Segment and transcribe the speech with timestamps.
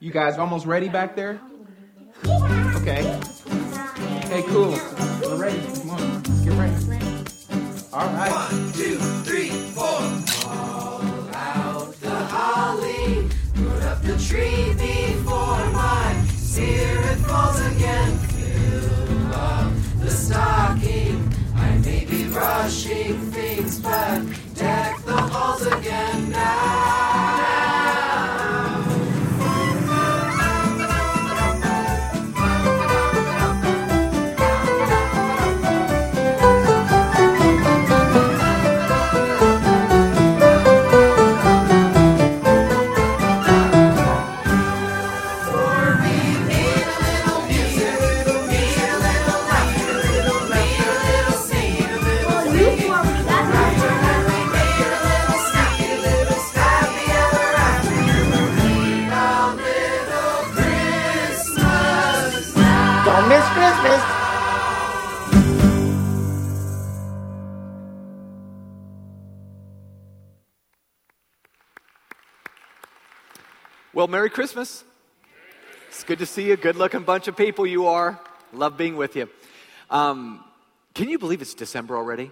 [0.00, 1.40] You guys almost ready back there?
[2.24, 3.20] Okay.
[4.26, 4.78] Okay, cool.
[5.22, 5.60] We're ready.
[5.80, 6.74] Come on, let's get ready.
[7.92, 8.30] All right.
[8.30, 9.84] One, two, three, four.
[10.48, 11.02] All
[11.34, 18.18] out the holly, put up the tree before my spirit falls again.
[18.18, 21.34] Fill up the stocking.
[21.56, 23.07] I may be rushing
[73.94, 74.84] Well, Merry Christmas.
[75.88, 76.56] It's good to see you.
[76.56, 78.20] Good looking bunch of people you are.
[78.52, 79.30] Love being with you.
[79.88, 80.44] Um,
[80.94, 82.30] can you believe it's December already?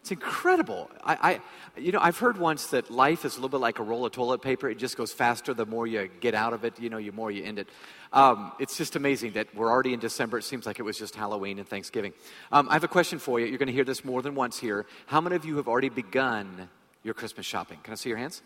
[0.00, 0.90] It's incredible.
[1.04, 1.40] I,
[1.76, 4.04] I, you know, I've heard once that life is a little bit like a roll
[4.04, 4.68] of toilet paper.
[4.68, 6.80] It just goes faster the more you get out of it.
[6.80, 7.68] You know, the more you end it.
[8.12, 10.38] Um, it's just amazing that we're already in December.
[10.38, 12.12] It seems like it was just Halloween and Thanksgiving.
[12.50, 13.46] Um, I have a question for you.
[13.46, 14.84] You're going to hear this more than once here.
[15.06, 16.68] How many of you have already begun
[17.04, 17.78] your Christmas shopping?
[17.84, 18.42] Can I see your hands?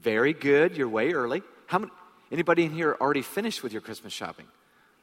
[0.00, 0.76] Very good.
[0.76, 1.42] You're way early.
[1.66, 1.92] How many?
[2.30, 4.46] Anybody in here already finished with your Christmas shopping?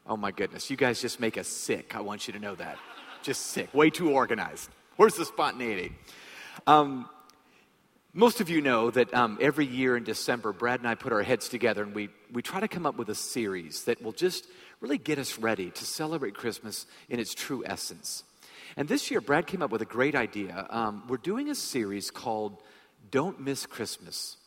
[0.08, 1.96] Oh my goodness, you guys just make us sick.
[1.96, 2.78] I want you to know that.
[3.24, 3.74] Just sick.
[3.74, 4.70] Way too organized.
[4.98, 5.94] Where's the spontaneity?
[6.68, 7.10] Um,
[8.14, 11.24] most of you know that um, every year in December, Brad and I put our
[11.24, 14.46] heads together and we, we try to come up with a series that will just
[14.80, 18.24] really get us ready to celebrate Christmas in its true essence.
[18.78, 20.68] And this year, Brad came up with a great idea.
[20.70, 22.62] Um, we're doing a series called
[23.10, 24.38] Don't Miss Christmas.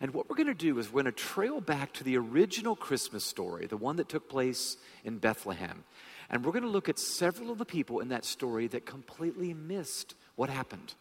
[0.00, 2.76] And what we're going to do is we're going to trail back to the original
[2.76, 5.84] Christmas story, the one that took place in Bethlehem.
[6.30, 9.54] And we're going to look at several of the people in that story that completely
[9.54, 10.94] missed what happened.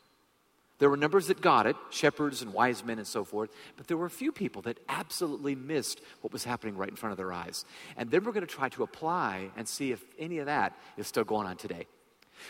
[0.79, 3.97] There were numbers that got it, shepherds and wise men and so forth, but there
[3.97, 7.31] were a few people that absolutely missed what was happening right in front of their
[7.31, 7.65] eyes.
[7.97, 11.05] And then we're going to try to apply and see if any of that is
[11.05, 11.85] still going on today.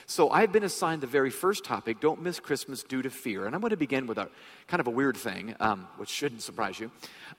[0.05, 3.45] So I've been assigned the very first topic, don't miss Christmas due to fear.
[3.45, 4.29] And I'm going to begin with a
[4.67, 6.91] kind of a weird thing, um, which shouldn't surprise you.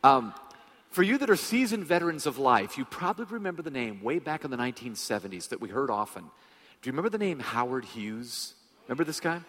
[0.03, 0.35] Um,
[0.91, 4.45] for you that are seasoned veterans of life, you probably remember the name way back
[4.45, 6.23] in the 1970s that we heard often.
[6.23, 8.55] Do you remember the name Howard Hughes?
[8.87, 9.41] Remember this guy?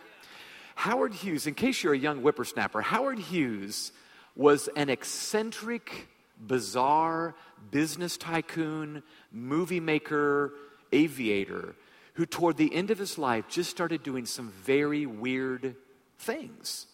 [0.76, 3.92] Howard Hughes, in case you're a young whippersnapper, Howard Hughes
[4.36, 6.08] was an eccentric,
[6.40, 7.36] bizarre
[7.72, 10.54] business tycoon, movie maker,
[10.92, 11.76] aviator
[12.14, 15.76] who, toward the end of his life, just started doing some very weird
[16.20, 16.88] things.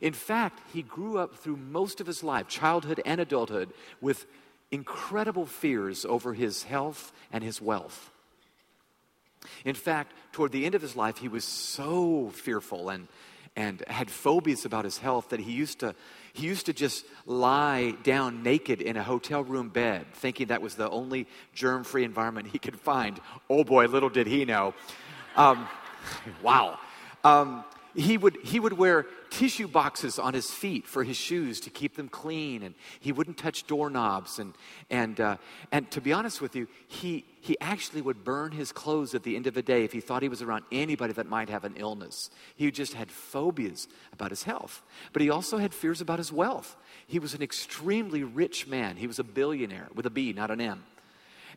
[0.00, 4.26] In fact, he grew up through most of his life, childhood and adulthood, with
[4.70, 8.10] incredible fears over his health and his wealth.
[9.64, 13.08] In fact, toward the end of his life, he was so fearful and,
[13.56, 15.94] and had phobias about his health that he used to
[16.32, 20.74] he used to just lie down naked in a hotel room bed thinking that was
[20.74, 23.20] the only germ-free environment he could find.
[23.50, 24.74] Oh boy little did he know.
[25.36, 25.68] Um,
[26.42, 26.78] wow.
[27.24, 31.70] Um, he would, he would wear tissue boxes on his feet for his shoes to
[31.70, 34.38] keep them clean, and he wouldn't touch doorknobs.
[34.38, 34.54] And,
[34.90, 35.36] and, uh,
[35.70, 39.36] and to be honest with you, he, he actually would burn his clothes at the
[39.36, 41.74] end of the day if he thought he was around anybody that might have an
[41.76, 42.30] illness.
[42.56, 44.82] He just had phobias about his health.
[45.12, 46.76] But he also had fears about his wealth.
[47.06, 50.60] He was an extremely rich man, he was a billionaire with a B, not an
[50.60, 50.84] M.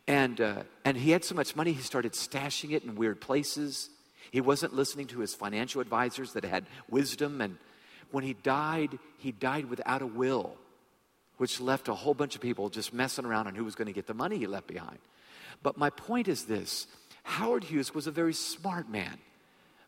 [0.08, 3.90] And, uh, and he had so much money, he started stashing it in weird places.
[4.36, 7.40] He wasn't listening to his financial advisors that had wisdom.
[7.40, 7.56] And
[8.10, 10.58] when he died, he died without a will,
[11.38, 13.94] which left a whole bunch of people just messing around on who was going to
[13.94, 14.98] get the money he left behind.
[15.62, 16.86] But my point is this
[17.22, 19.16] Howard Hughes was a very smart man,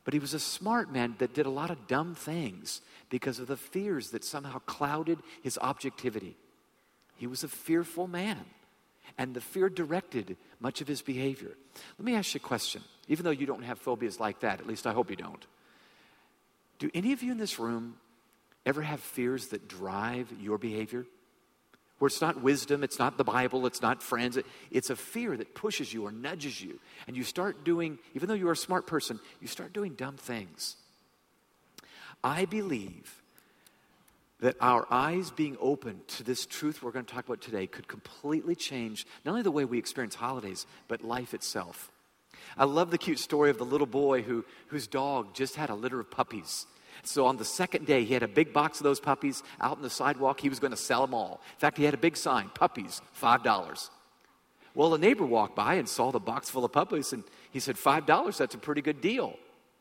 [0.04, 2.80] but he was a smart man that did a lot of dumb things
[3.10, 6.38] because of the fears that somehow clouded his objectivity.
[7.18, 8.46] He was a fearful man
[9.18, 11.50] and the fear directed much of his behavior.
[11.98, 12.82] Let me ask you a question.
[13.08, 15.44] Even though you don't have phobias like that, at least I hope you don't.
[16.78, 17.96] Do any of you in this room
[18.64, 21.04] ever have fears that drive your behavior?
[21.98, 24.38] Where it's not wisdom, it's not the Bible, it's not friends,
[24.70, 26.78] it's a fear that pushes you or nudges you.
[27.08, 30.76] And you start doing, even though you're a smart person, you start doing dumb things.
[32.22, 33.20] I believe
[34.40, 37.88] that our eyes being open to this truth we're going to talk about today could
[37.88, 41.90] completely change not only the way we experience holidays, but life itself.
[42.56, 45.74] I love the cute story of the little boy who, whose dog just had a
[45.74, 46.66] litter of puppies.
[47.02, 49.82] So on the second day, he had a big box of those puppies out on
[49.82, 50.40] the sidewalk.
[50.40, 51.40] He was going to sell them all.
[51.54, 53.90] In fact, he had a big sign puppies, $5.
[54.74, 57.76] Well, a neighbor walked by and saw the box full of puppies, and he said,
[57.76, 59.36] $5, that's a pretty good deal.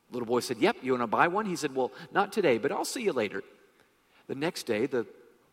[0.09, 1.45] The Little boy said, Yep, you want to buy one?
[1.45, 3.43] He said, Well, not today, but I'll see you later.
[4.27, 5.05] The next day, the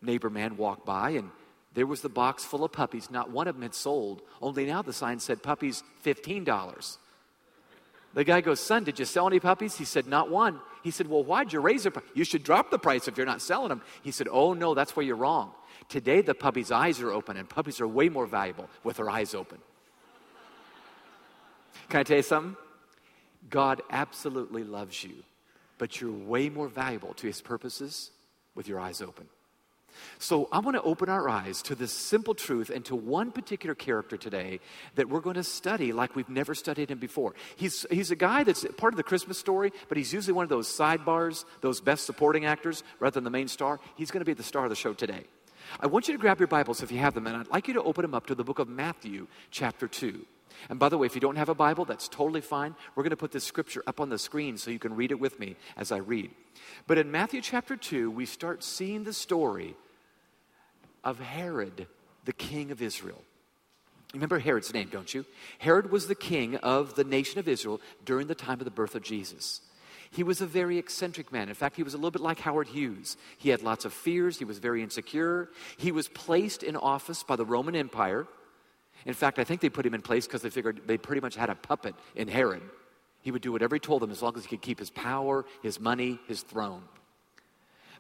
[0.03, 1.31] neighbor man walked by, and
[1.75, 3.11] there was the box full of puppies.
[3.11, 6.99] Not one of them had sold, only now the sign said puppies, $15.
[8.15, 9.77] The guy goes, Son, did you sell any puppies?
[9.77, 10.61] He said, Not one.
[10.83, 12.05] He said, Well, why'd you raise the price?
[12.15, 13.83] You should drop the price if you're not selling them.
[14.03, 15.53] He said, Oh, no, that's where you're wrong.
[15.89, 19.35] Today, the puppy's eyes are open, and puppies are way more valuable with their eyes
[19.35, 19.59] open.
[21.89, 22.57] Can I tell you something?
[23.51, 25.15] God absolutely loves you,
[25.79, 28.11] but you're way more valuable to his purposes
[28.55, 29.29] with your eyes open.
[30.19, 33.75] So, I want to open our eyes to this simple truth and to one particular
[33.75, 34.61] character today
[34.97, 37.35] that we're going to study like we've never studied him before.
[37.57, 40.49] He's, he's a guy that's part of the Christmas story, but he's usually one of
[40.49, 43.81] those sidebars, those best supporting actors, rather than the main star.
[43.97, 45.25] He's going to be the star of the show today.
[45.81, 47.75] I want you to grab your Bibles if you have them, and I'd like you
[47.75, 50.27] to open them up to the book of Matthew, chapter 2.
[50.69, 52.75] And by the way, if you don't have a Bible, that's totally fine.
[52.95, 55.19] We're going to put this scripture up on the screen so you can read it
[55.19, 56.31] with me as I read.
[56.87, 59.75] But in Matthew chapter 2, we start seeing the story
[61.03, 61.87] of Herod,
[62.25, 63.23] the king of Israel.
[64.13, 65.25] Remember Herod's name, don't you?
[65.59, 68.95] Herod was the king of the nation of Israel during the time of the birth
[68.95, 69.61] of Jesus.
[70.11, 71.49] He was a very eccentric man.
[71.49, 73.17] In fact, he was a little bit like Howard Hughes.
[73.37, 75.51] He had lots of fears, he was very insecure.
[75.77, 78.29] He was placed in office by the Roman Empire.
[79.07, 81.35] In fact, I think they put him in place because they figured they pretty much
[81.35, 82.63] had a puppet in Herod.
[83.25, 85.47] He would do whatever he told them as long as he could keep his power,
[85.63, 86.83] his money, his throne.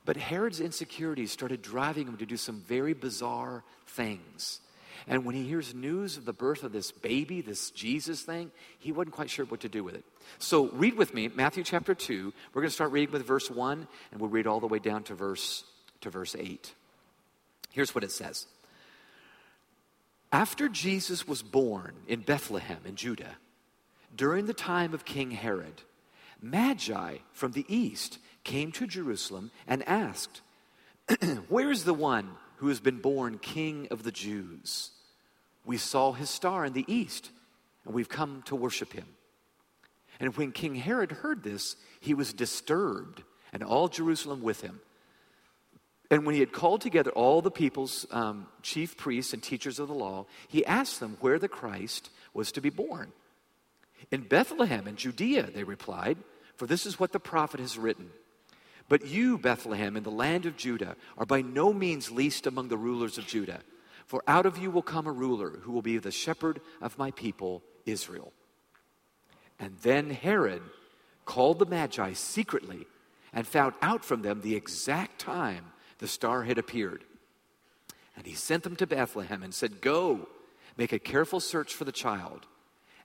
[0.04, 4.60] But Herod's insecurities started driving him to do some very bizarre things.
[5.08, 8.92] And when he hears news of the birth of this baby, this Jesus thing, he
[8.92, 10.04] wasn't quite sure what to do with it.
[10.38, 12.32] So read with me Matthew chapter 2.
[12.52, 15.04] We're going to start reading with verse 1 and we'll read all the way down
[15.04, 15.64] to verse
[16.02, 16.74] to verse 8.
[17.70, 18.46] Here's what it says.
[20.30, 23.36] After Jesus was born in Bethlehem in Judah,
[24.14, 25.82] during the time of King Herod,
[26.40, 30.42] Magi from the east came to Jerusalem and asked,
[31.48, 34.90] Where is the one who has been born King of the Jews?
[35.64, 37.30] We saw his star in the east,
[37.84, 39.06] and we've come to worship him.
[40.20, 43.22] And when King Herod heard this, he was disturbed,
[43.52, 44.80] and all Jerusalem with him.
[46.10, 49.88] And when he had called together all the people's um, chief priests and teachers of
[49.88, 53.12] the law, he asked them where the Christ was to be born.
[54.10, 56.18] In Bethlehem in Judea, they replied,
[56.56, 58.10] for this is what the prophet has written.
[58.88, 62.76] But you, Bethlehem, in the land of Judah, are by no means least among the
[62.76, 63.60] rulers of Judah.
[64.06, 67.10] For out of you will come a ruler who will be the shepherd of my
[67.12, 68.32] people, Israel.
[69.58, 70.62] And then Herod
[71.24, 72.86] called the Magi secretly
[73.32, 77.04] and found out from them the exact time the star had appeared.
[78.16, 80.28] And he sent them to Bethlehem and said, Go,
[80.76, 82.46] make a careful search for the child.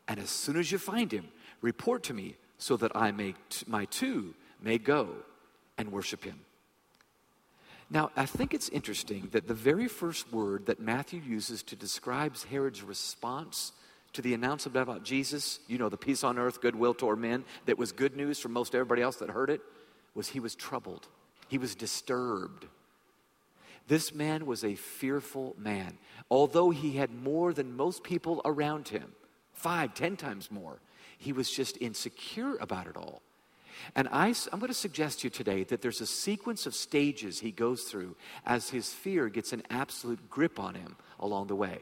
[0.09, 1.27] And as soon as you find him,
[1.61, 5.09] report to me so that I may, t- my two may go
[5.77, 6.41] and worship him.
[7.91, 12.35] Now, I think it's interesting that the very first word that Matthew uses to describe
[12.38, 13.72] Herod's response
[14.13, 17.77] to the announcement about Jesus, you know, the peace on earth, goodwill toward men, that
[17.77, 19.62] was good news for most everybody else that heard it,
[20.15, 21.07] was he was troubled.
[21.48, 22.65] He was disturbed.
[23.88, 25.98] This man was a fearful man.
[26.29, 29.13] Although he had more than most people around him,
[29.60, 30.80] five, ten times more,
[31.18, 33.22] he was just insecure about it all.
[33.96, 37.39] And I, am going to suggest to you today that there's a sequence of stages
[37.39, 41.80] he goes through as his fear gets an absolute grip on him along the way.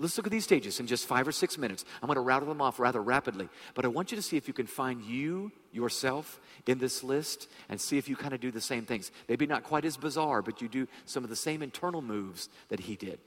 [0.00, 1.84] Let's look at these stages in just five or six minutes.
[2.00, 4.46] I'm going to rattle them off rather rapidly, but I want you to see if
[4.46, 8.52] you can find you, yourself, in this list and see if you kind of do
[8.52, 9.10] the same things.
[9.28, 12.80] Maybe not quite as bizarre, but you do some of the same internal moves that
[12.80, 13.18] he did.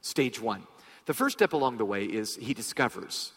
[0.00, 0.66] Stage one.
[1.06, 3.32] The first step along the way is he discovers.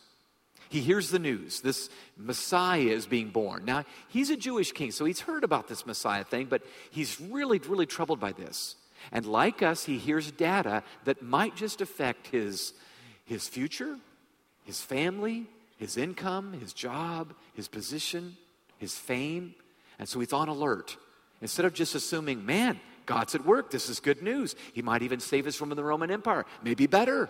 [0.70, 1.62] He hears the news.
[1.62, 3.66] This Messiah is being born.
[3.66, 7.60] Now, he's a Jewish king, so he's heard about this Messiah thing, but he's really,
[7.60, 8.76] really troubled by this.
[9.12, 12.74] And like us, he hears data that might just affect his,
[13.26, 13.98] his future,
[14.64, 15.46] his family,
[15.78, 18.36] his income, his job, his position,
[18.78, 19.54] his fame.
[20.00, 20.98] And so he's on alert.
[21.42, 24.56] Instead of just assuming, man, God's at work, this is good news.
[24.74, 27.30] He might even save us from the Roman Empire, maybe better.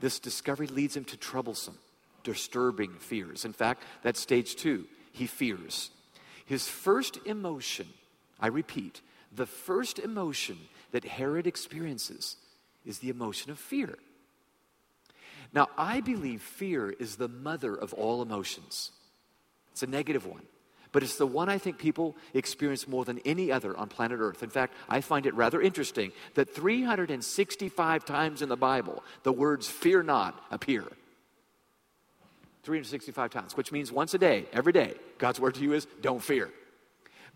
[0.00, 1.78] This discovery leads him to troublesome,
[2.22, 3.44] disturbing fears.
[3.44, 4.86] In fact, that's stage two.
[5.12, 5.90] He fears.
[6.46, 7.88] His first emotion,
[8.40, 9.00] I repeat,
[9.34, 10.58] the first emotion
[10.92, 12.36] that Herod experiences
[12.86, 13.98] is the emotion of fear.
[15.52, 18.92] Now, I believe fear is the mother of all emotions.
[19.72, 20.42] It's a negative one,
[20.92, 24.42] but it's the one I think people experience more than any other on planet Earth.
[24.42, 29.68] In fact, I find it rather interesting that 365 times in the Bible, the words
[29.68, 30.84] fear not appear.
[32.62, 36.22] 365 times, which means once a day, every day, God's word to you is don't
[36.22, 36.50] fear.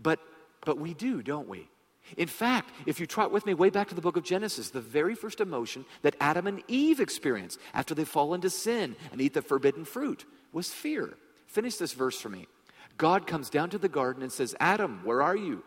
[0.03, 0.19] But,
[0.65, 1.69] but we do, don't we?
[2.17, 4.81] In fact, if you trot with me way back to the book of Genesis, the
[4.81, 9.35] very first emotion that Adam and Eve experienced after they fall into sin and eat
[9.35, 11.15] the forbidden fruit was fear.
[11.47, 12.47] Finish this verse for me.
[12.97, 15.65] God comes down to the garden and says, Adam, where are you?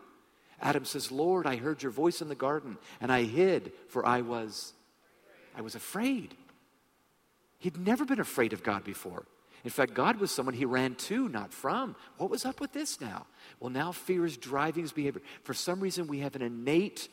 [0.60, 4.22] Adam says, Lord, I heard your voice in the garden, and I hid, for I
[4.22, 4.72] was
[5.56, 6.34] I was afraid.
[7.58, 9.24] He'd never been afraid of God before.
[9.64, 11.96] In fact, God was someone he ran to, not from.
[12.18, 13.26] What was up with this now?
[13.58, 15.22] Well, now fear is driving his behavior.
[15.42, 17.08] For some reason, we have an innate,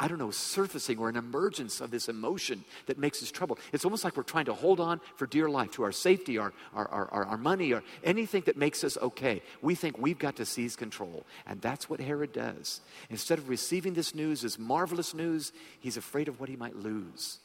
[0.00, 3.58] I don't know, surfacing or an emergence of this emotion that makes us trouble.
[3.72, 6.52] It's almost like we're trying to hold on for dear life to our safety, our,
[6.74, 9.40] our, our, our money, or anything that makes us okay.
[9.62, 11.24] We think we've got to seize control.
[11.46, 12.80] And that's what Herod does.
[13.08, 17.38] Instead of receiving this news as marvelous news, he's afraid of what he might lose.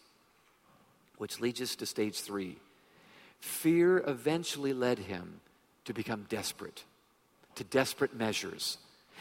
[1.19, 2.57] Which leads us to stage three
[3.39, 5.39] Fear eventually led him
[5.85, 6.83] to become desperate,
[7.55, 8.77] to desperate measures.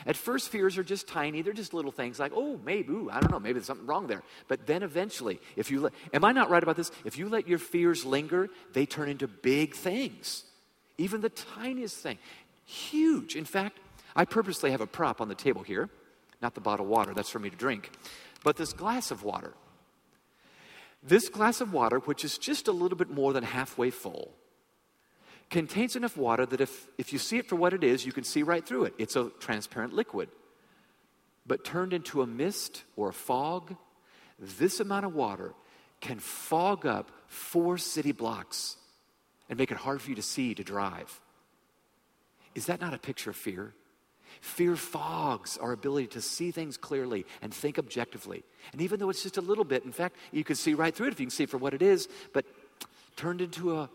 [0.07, 1.43] At first, fears are just tiny.
[1.43, 4.07] They're just little things like, oh, maybe, ooh, I don't know, maybe there's something wrong
[4.07, 4.23] there.
[4.47, 6.91] But then eventually, if you let, am I not right about this?
[7.05, 10.45] If you let your fears linger, they turn into big things.
[10.99, 12.19] Even the tiniest thing.
[12.65, 13.37] Huge.
[13.37, 13.79] In fact,
[14.15, 15.89] I purposely have a prop on the table here.
[16.41, 17.91] Not the bottle of water, that's for me to drink.
[18.45, 19.55] But this glass of water.
[21.03, 24.33] This glass of water, which is just a little bit more than halfway full,
[25.51, 28.25] contains enough water that if, if you see it for what it is, you can
[28.25, 28.95] see right through it.
[28.99, 30.29] It's a transparent liquid.
[31.47, 33.75] But turned into a mist or a fog,
[34.39, 35.55] this amount of water
[36.01, 38.77] can fog up four city blocks
[39.49, 41.21] and make it hard for you to see to drive.
[42.55, 43.73] Is that not a picture of fear?
[44.41, 48.45] Fear fogs our ability to see things clearly and think objectively.
[48.73, 51.09] And even though it's just a little bit, in fact, you can see right through
[51.09, 52.45] it if you can see for what it is, but
[53.17, 53.91] turned into a,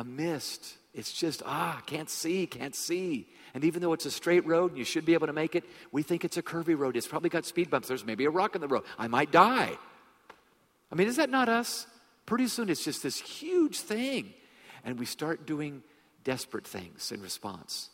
[0.00, 0.76] a mist.
[0.92, 3.28] It's just, ah, can't see, can't see.
[3.54, 5.64] And even though it's a straight road and you should be able to make it,
[5.92, 6.96] we think it's a curvy road.
[6.96, 7.88] It's probably got speed bumps.
[7.88, 8.84] There's maybe a rock in the road.
[8.98, 9.76] I might die.
[10.90, 11.86] I mean, is that not us?
[12.26, 14.34] Pretty soon it's just this huge thing.
[14.84, 15.82] And we start doing
[16.24, 17.90] desperate things in response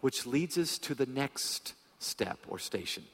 [0.00, 3.04] which leads us to the next step or station.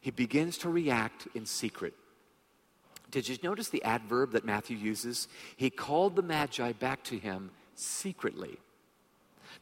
[0.00, 1.94] He begins to react in secret.
[3.10, 5.28] Did you notice the adverb that Matthew uses?
[5.56, 8.58] He called the Magi back to him secretly.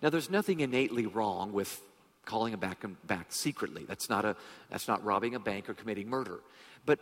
[0.03, 1.81] Now, there's nothing innately wrong with
[2.25, 3.85] calling them back, back secretly.
[3.87, 4.37] That's not, a,
[4.71, 6.41] that's not robbing a bank or committing murder.
[6.85, 6.99] But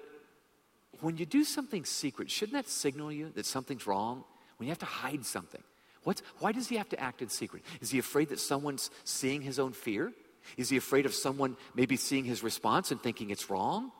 [1.00, 4.24] when you do something secret, shouldn't that signal you that something's wrong?
[4.58, 5.62] When you have to hide something.
[6.04, 7.62] What's, why does he have to act in secret?
[7.80, 10.12] Is he afraid that someone's seeing his own fear?
[10.56, 13.90] Is he afraid of someone maybe seeing his response and thinking it's wrong?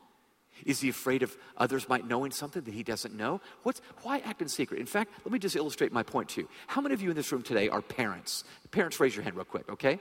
[0.65, 3.41] Is he afraid of others might knowing something that he doesn't know?
[3.63, 4.79] What's, why act in secret?
[4.79, 6.49] In fact, let me just illustrate my point to you.
[6.67, 8.43] How many of you in this room today are parents?
[8.71, 9.99] Parents, raise your hand real quick, okay?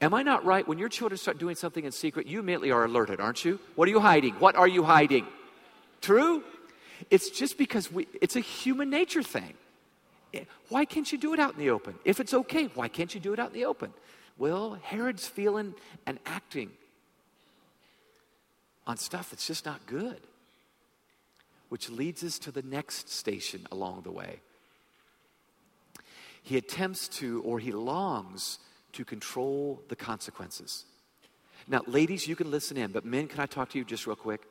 [0.00, 0.66] Am I not right?
[0.66, 3.58] When your children start doing something in secret, you immediately are alerted, aren't you?
[3.74, 4.34] What are you hiding?
[4.34, 5.26] What are you hiding?
[6.02, 6.42] True?
[7.10, 9.54] It's just because we, it's a human nature thing.
[10.34, 11.94] Eh, why can't you do it out in the open?
[12.04, 13.92] If it's okay, why can't you do it out in the open?
[14.38, 15.74] Well, Herod's feeling
[16.06, 16.70] and acting
[18.90, 20.18] on stuff that's just not good,
[21.68, 24.40] which leads us to the next station along the way.
[26.42, 28.58] He attempts to, or he longs
[28.94, 30.84] to control the consequences.
[31.68, 34.16] Now, ladies, you can listen in, but men, can I talk to you just real
[34.16, 34.42] quick?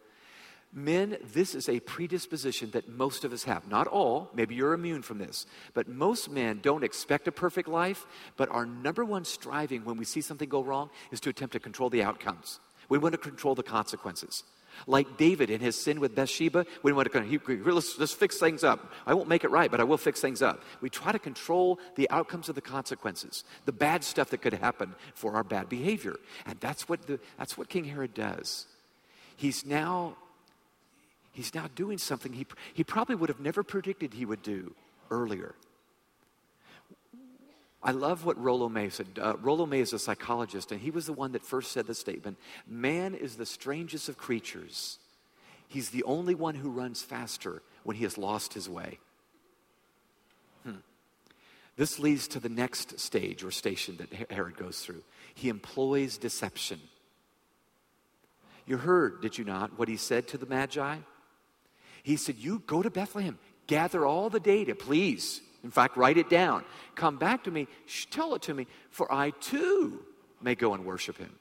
[0.71, 3.67] Men, this is a predisposition that most of us have.
[3.67, 8.05] Not all, maybe you're immune from this, but most men don't expect a perfect life,
[8.37, 11.59] but our number one striving when we see something go wrong is to attempt to
[11.59, 12.61] control the outcomes.
[12.89, 14.43] We want to control the consequences.
[14.87, 18.63] Like David in his sin with Bathsheba, we want to he, let's, let's fix things
[18.63, 18.93] up.
[19.05, 20.63] I won't make it right, but I will fix things up.
[20.81, 24.95] We try to control the outcomes of the consequences, the bad stuff that could happen
[25.15, 26.15] for our bad behavior.
[26.45, 28.67] And that's what, the, that's what King Herod does.
[29.35, 30.15] He's now
[31.31, 34.73] He's now doing something he, he probably would have never predicted he would do
[35.09, 35.55] earlier.
[37.81, 39.07] I love what Rollo May said.
[39.21, 41.95] Uh, Rollo May is a psychologist, and he was the one that first said the
[41.95, 44.99] statement Man is the strangest of creatures.
[45.67, 48.97] He's the only one who runs faster when he has lost his way.
[50.63, 50.81] Hmm.
[51.77, 55.03] This leads to the next stage or station that Herod goes through.
[55.35, 56.81] He employs deception.
[58.65, 60.97] You heard, did you not, what he said to the Magi?
[62.03, 65.41] He said, You go to Bethlehem, gather all the data, please.
[65.63, 66.63] In fact, write it down.
[66.95, 67.67] Come back to me,
[68.09, 70.05] tell it to me, for I too
[70.41, 71.33] may go and worship him.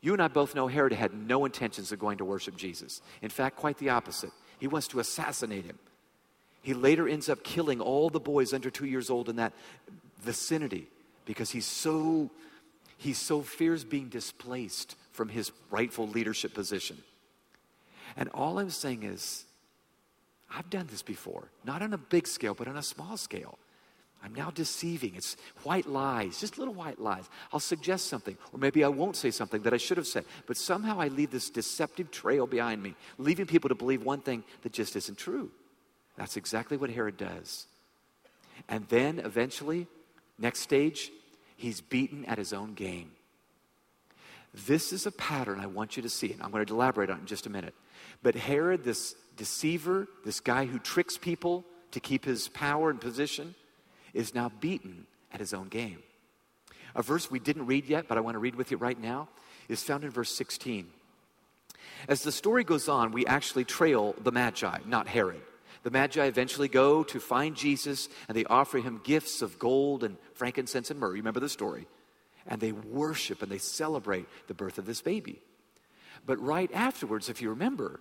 [0.00, 3.02] You and I both know Herod had no intentions of going to worship Jesus.
[3.20, 4.30] In fact, quite the opposite.
[4.58, 5.78] He wants to assassinate him.
[6.62, 9.52] He later ends up killing all the boys under two years old in that
[10.20, 10.86] vicinity
[11.24, 12.30] because he's so
[12.96, 16.98] he so fears being displaced from his rightful leadership position.
[18.14, 19.46] And all I'm saying is,
[20.54, 23.58] I've done this before, not on a big scale, but on a small scale.
[24.22, 25.14] I'm now deceiving.
[25.14, 27.24] It's white lies, just little white lies.
[27.52, 30.56] I'll suggest something, or maybe I won't say something that I should have said, but
[30.56, 34.72] somehow I leave this deceptive trail behind me, leaving people to believe one thing that
[34.72, 35.50] just isn't true.
[36.16, 37.66] That's exactly what Herod does.
[38.68, 39.86] And then eventually,
[40.38, 41.10] next stage,
[41.56, 43.12] he's beaten at his own game.
[44.52, 47.18] This is a pattern I want you to see, and I'm going to elaborate on
[47.18, 47.74] it in just a minute.
[48.22, 53.54] But Herod, this deceiver, this guy who tricks people to keep his power and position,
[54.12, 55.98] is now beaten at his own game.
[56.94, 59.28] A verse we didn't read yet, but I want to read with you right now,
[59.68, 60.88] is found in verse 16.
[62.08, 65.42] As the story goes on, we actually trail the Magi, not Herod.
[65.82, 70.16] The Magi eventually go to find Jesus and they offer him gifts of gold and
[70.34, 71.12] frankincense and myrrh.
[71.12, 71.86] Remember the story?
[72.50, 75.40] And they worship and they celebrate the birth of this baby.
[76.26, 78.00] But right afterwards, if you remember,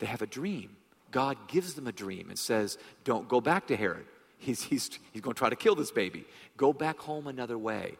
[0.00, 0.76] they have a dream.
[1.10, 4.06] God gives them a dream and says, Don't go back to Herod.
[4.38, 6.26] He's, he's, he's going to try to kill this baby.
[6.56, 7.96] Go back home another way.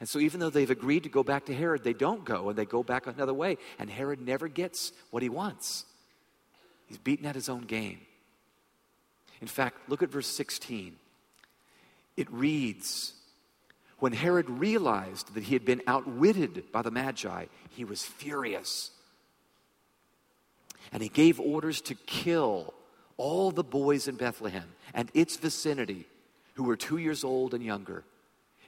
[0.00, 2.58] And so, even though they've agreed to go back to Herod, they don't go and
[2.58, 3.58] they go back another way.
[3.78, 5.86] And Herod never gets what he wants.
[6.86, 8.00] He's beaten at his own game.
[9.40, 10.96] In fact, look at verse 16.
[12.16, 13.14] It reads
[13.98, 18.90] When Herod realized that he had been outwitted by the Magi, he was furious.
[20.92, 22.74] And he gave orders to kill
[23.16, 26.06] all the boys in Bethlehem and its vicinity
[26.54, 28.04] who were two years old and younger,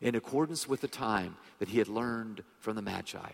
[0.01, 3.31] in accordance with the time that he had learned from the Magi.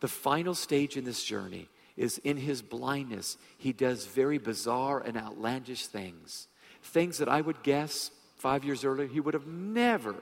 [0.00, 5.16] The final stage in this journey is in his blindness, he does very bizarre and
[5.16, 6.48] outlandish things.
[6.82, 10.16] Things that I would guess five years earlier he would have never,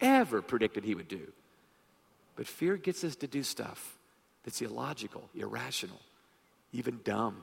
[0.00, 1.32] ever predicted he would do.
[2.36, 3.96] But fear gets us to do stuff
[4.44, 6.00] that's illogical, irrational,
[6.72, 7.36] even dumb.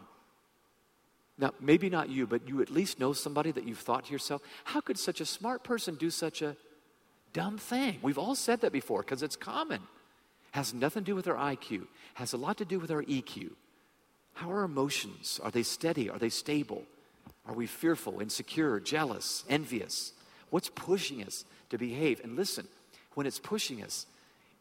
[1.37, 4.41] Now, maybe not you, but you at least know somebody that you've thought to yourself,
[4.63, 6.55] how could such a smart person do such a
[7.33, 7.99] dumb thing?
[8.01, 9.81] We've all said that before because it's common.
[10.51, 13.51] Has nothing to do with our IQ, has a lot to do with our EQ.
[14.33, 15.39] How are our emotions?
[15.43, 16.09] Are they steady?
[16.09, 16.83] Are they stable?
[17.45, 20.13] Are we fearful, insecure, jealous, envious?
[20.49, 22.21] What's pushing us to behave?
[22.23, 22.67] And listen,
[23.15, 24.05] when it's pushing us,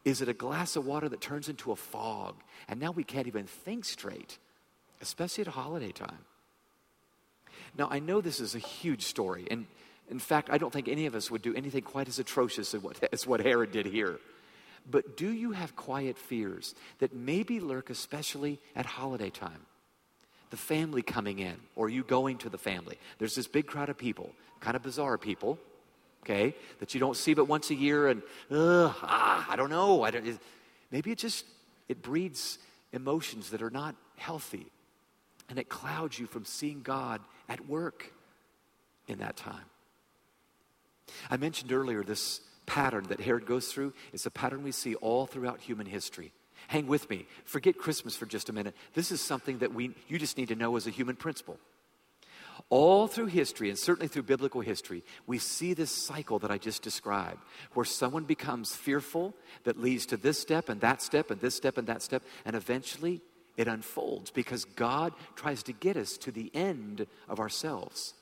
[0.03, 2.35] is it a glass of water that turns into a fog?
[2.67, 4.37] And now we can't even think straight,
[5.01, 6.25] especially at holiday time.
[7.77, 9.65] Now, I know this is a huge story, and
[10.09, 12.81] in fact, I don't think any of us would do anything quite as atrocious as
[12.81, 14.19] what, as what Herod did here.
[14.89, 19.65] But do you have quiet fears that maybe lurk especially at holiday time?
[20.49, 22.97] The family coming in, or you going to the family.
[23.19, 25.59] There's this big crowd of people, kind of bizarre people,
[26.23, 30.03] okay, that you don't see but once a year, and ah, I don't know.
[30.03, 30.39] I don't, it,
[30.91, 31.45] maybe it just
[31.87, 32.59] it breeds
[32.93, 34.67] emotions that are not healthy,
[35.49, 38.11] and it clouds you from seeing God at work
[39.07, 39.65] in that time.
[41.29, 45.25] I mentioned earlier this pattern that Herod goes through is a pattern we see all
[45.25, 46.31] throughout human history.
[46.67, 47.25] Hang with me.
[47.43, 48.75] Forget Christmas for just a minute.
[48.93, 51.57] This is something that we, you just need to know as a human principle.
[52.71, 56.81] All through history, and certainly through biblical history, we see this cycle that I just
[56.81, 61.53] described, where someone becomes fearful that leads to this step and that step and this
[61.53, 63.19] step and that step, and eventually
[63.57, 68.13] it unfolds because God tries to get us to the end of ourselves.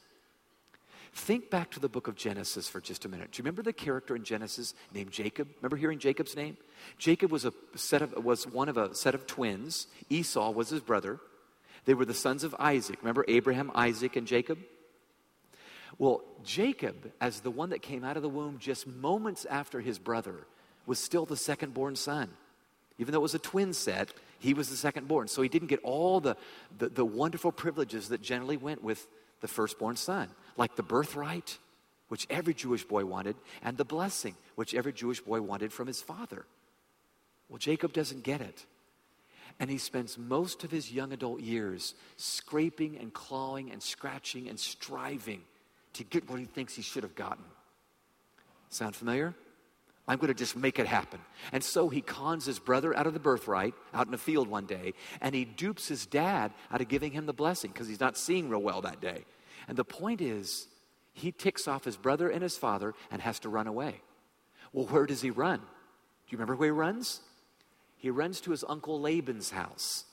[1.13, 3.31] Think back to the book of Genesis for just a minute.
[3.31, 5.47] Do you remember the character in Genesis named Jacob?
[5.57, 6.57] Remember hearing Jacob's name?
[6.97, 9.85] Jacob was a set of was one of a set of twins.
[10.09, 11.19] Esau was his brother.
[11.85, 12.99] They were the sons of Isaac.
[13.01, 14.59] Remember Abraham, Isaac, and Jacob?
[15.97, 19.99] Well, Jacob, as the one that came out of the womb just moments after his
[19.99, 20.47] brother,
[20.85, 22.29] was still the second born son.
[22.97, 25.27] Even though it was a twin set, he was the second born.
[25.27, 26.35] So he didn't get all the,
[26.77, 29.07] the, the wonderful privileges that generally went with
[29.41, 31.57] the firstborn son, like the birthright,
[32.09, 36.01] which every Jewish boy wanted, and the blessing, which every Jewish boy wanted from his
[36.01, 36.45] father.
[37.47, 38.65] Well, Jacob doesn't get it.
[39.59, 44.59] And he spends most of his young adult years scraping and clawing and scratching and
[44.59, 45.41] striving
[45.93, 47.43] to get what he thinks he should have gotten.
[48.69, 49.33] Sound familiar?
[50.07, 51.19] I'm going to just make it happen.
[51.51, 54.65] And so he cons his brother out of the birthright out in a field one
[54.65, 58.17] day, and he dupes his dad out of giving him the blessing because he's not
[58.17, 59.25] seeing real well that day.
[59.67, 60.67] And the point is,
[61.13, 64.01] he ticks off his brother and his father and has to run away.
[64.73, 65.59] Well, where does he run?
[65.59, 65.65] Do
[66.29, 67.21] you remember where he runs?
[67.99, 70.05] He runs to his uncle Laban's house,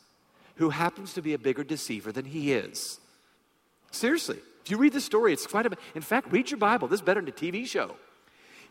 [0.57, 3.01] who happens to be a bigger deceiver than he is.
[3.93, 5.71] Seriously, if you read the story, it's quite a.
[5.95, 6.89] In fact, read your Bible.
[6.89, 7.95] This is better than a TV show.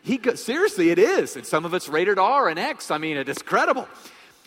[0.02, 2.90] He go, seriously, it is, and some of it's rated R and X.
[2.90, 3.88] I mean, it is credible.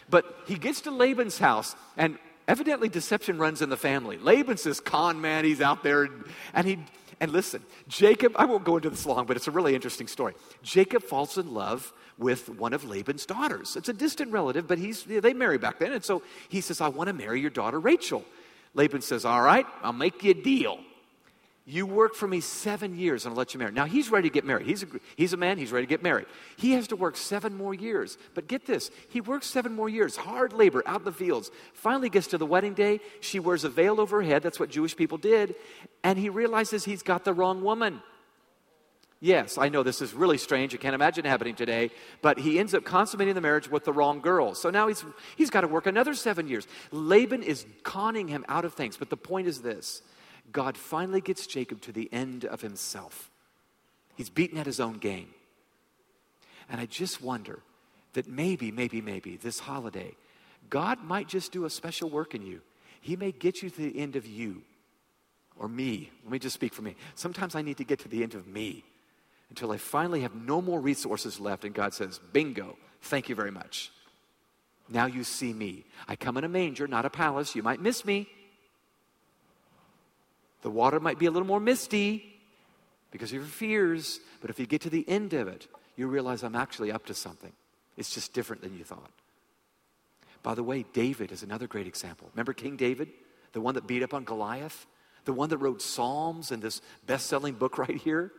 [0.10, 4.18] But he gets to Laban's house, and evidently deception runs in the family.
[4.18, 5.44] Laban's this con man.
[5.44, 6.80] He's out there, and, and he
[7.20, 8.34] and listen, Jacob.
[8.36, 10.34] I won't go into this long, but it's a really interesting story.
[10.64, 13.76] Jacob falls in love with one of Laban's daughters.
[13.76, 16.88] It's a distant relative, but he's they marry back then, and so he says, "I
[16.88, 18.24] want to marry your daughter Rachel."
[18.74, 20.80] Laban says, All right, I'll make you a deal.
[21.70, 23.72] You work for me seven years and I'll let you marry.
[23.72, 24.66] Now he's ready to get married.
[24.66, 26.26] He's a, he's a man, he's ready to get married.
[26.58, 28.18] He has to work seven more years.
[28.34, 31.52] But get this, he works seven more years, hard labor out in the fields.
[31.74, 33.02] Finally gets to the wedding day.
[33.20, 34.42] She wears a veil over her head.
[34.42, 35.54] That's what Jewish people did.
[36.04, 38.02] And he realizes he's got the wrong woman.
[39.20, 40.74] Yes, I know this is really strange.
[40.74, 41.92] I can't imagine happening today.
[42.24, 44.56] But he ends up consummating the marriage with the wrong girl.
[44.56, 45.06] So now he's,
[45.36, 46.68] he's got to work another seven years.
[46.92, 48.98] Laban is conning him out of things.
[48.98, 50.02] But the point is this
[50.52, 53.30] God finally gets Jacob to the end of himself.
[54.16, 55.30] He's beaten at his own game.
[56.70, 57.60] And I just wonder
[58.14, 60.16] that maybe, maybe, maybe this holiday,
[60.70, 62.62] God might just do a special work in you.
[63.02, 64.62] He may get you to the end of you
[65.58, 66.12] or me.
[66.24, 66.96] Let me just speak for me.
[67.16, 68.84] Sometimes I need to get to the end of me
[69.50, 71.66] until I finally have no more resources left.
[71.66, 73.92] And God says, Bingo, thank you very much.
[74.90, 75.86] Now you see me.
[76.08, 77.56] I come in a manger, not a palace.
[77.56, 78.28] You might miss me.
[80.62, 82.40] The water might be a little more misty
[83.12, 86.44] because of your fears, but if you get to the end of it, you realize
[86.44, 87.52] I'm actually up to something.
[87.98, 89.12] It's just different than you thought.
[90.44, 92.30] By the way, David is another great example.
[92.34, 93.10] Remember King David,
[93.52, 94.86] the one that beat up on Goliath,
[95.26, 98.32] the one that wrote Psalms and this best selling book right here?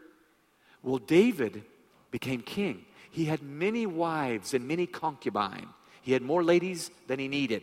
[0.82, 1.62] Well, David
[2.10, 2.84] became king.
[3.10, 5.66] He had many wives and many concubines.
[6.02, 7.62] He had more ladies than he needed.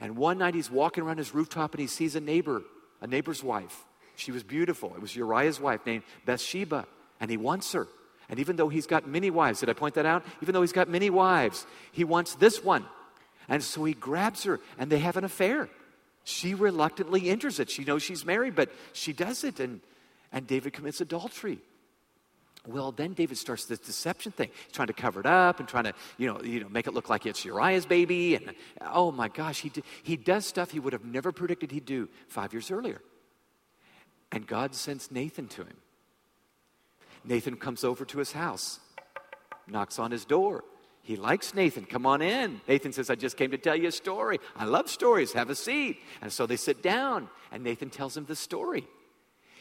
[0.00, 2.62] And one night he's walking around his rooftop and he sees a neighbor,
[3.00, 3.84] a neighbor's wife.
[4.16, 4.94] She was beautiful.
[4.94, 6.86] It was Uriah's wife named Bathsheba,
[7.20, 7.88] and he wants her.
[8.28, 10.24] And even though he's got many wives, did I point that out?
[10.40, 12.84] Even though he's got many wives, he wants this one.
[13.48, 15.68] And so he grabs her and they have an affair.
[16.24, 17.68] She reluctantly enters it.
[17.68, 19.60] She knows she's married, but she does it.
[19.60, 19.80] And,
[20.32, 21.58] and David commits adultery.
[22.66, 24.48] Well, then David starts this deception thing.
[24.64, 26.94] He's trying to cover it up and trying to, you know, you know, make it
[26.94, 28.36] look like it's Uriah's baby.
[28.36, 29.70] And oh my gosh, he,
[30.02, 33.02] he does stuff he would have never predicted he'd do five years earlier.
[34.32, 35.76] And God sends Nathan to him.
[37.22, 38.80] Nathan comes over to his house,
[39.66, 40.64] knocks on his door.
[41.02, 41.84] He likes Nathan.
[41.84, 42.62] Come on in.
[42.66, 44.38] Nathan says, I just came to tell you a story.
[44.56, 45.34] I love stories.
[45.34, 45.98] Have a seat.
[46.22, 48.86] And so they sit down, and Nathan tells him the story.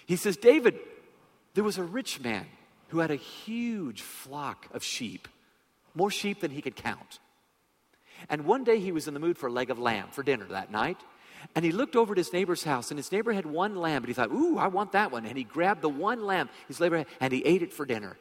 [0.06, 0.80] He says, David,
[1.54, 2.46] there was a rich man
[2.94, 5.28] who had a huge flock of sheep,
[5.96, 7.18] more sheep than he could count.
[8.30, 10.46] And one day he was in the mood for a leg of lamb for dinner
[10.46, 10.98] that night.
[11.56, 14.10] And he looked over at his neighbor's house, and his neighbor had one lamb, but
[14.10, 15.26] he thought, Ooh, I want that one.
[15.26, 18.16] And he grabbed the one lamb his neighbor had, and he ate it for dinner.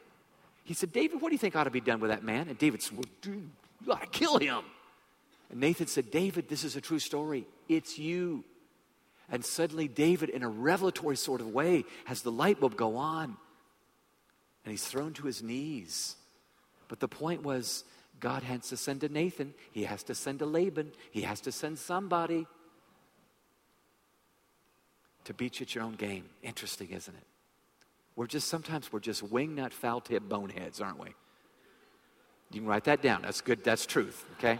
[0.63, 2.49] He said, David, what do you think ought to be done with that man?
[2.49, 3.47] And David said, Well, dude,
[3.85, 4.63] you ought to kill him.
[5.51, 7.45] And Nathan said, David, this is a true story.
[7.69, 8.43] It's you.
[9.31, 13.37] And suddenly, David, in a revelatory sort of way, has the light bulb go on
[14.63, 16.15] and he's thrown to his knees.
[16.87, 17.83] But the point was,
[18.19, 21.51] God has to send to Nathan, he has to send to Laban, he has to
[21.51, 22.47] send somebody
[25.25, 26.25] to beat you at your own game.
[26.41, 27.23] Interesting, isn't it?
[28.15, 31.09] We're just sometimes we're just wingnut foul tip boneheads, aren't we?
[32.51, 33.23] You can write that down.
[33.23, 33.63] That's good.
[33.63, 34.25] That's truth.
[34.37, 34.59] Okay.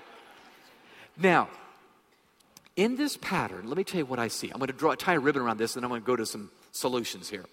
[1.17, 1.49] Now,
[2.75, 4.49] in this pattern, let me tell you what I see.
[4.49, 6.25] I'm going to draw tie a ribbon around this, and I'm going to go to
[6.25, 7.45] some solutions here.